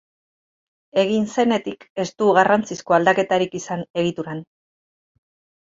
[1.01, 4.45] Egin zenetik ez du garrantzizko aldaketarik izan egituran.